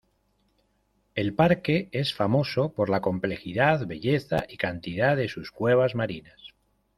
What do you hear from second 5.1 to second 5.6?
de sus